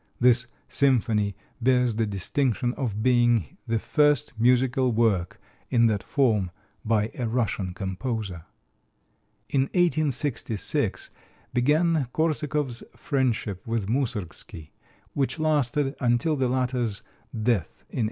[0.19, 5.39] This symphony bears the distinction of being the first musical work
[5.69, 6.49] in that form
[6.83, 8.45] by a Russian composer.
[9.49, 11.11] In 1866
[11.53, 14.71] began Korsakov's friendship with Moussorgsky,
[15.13, 17.99] which lasted until the latter's death in 1881.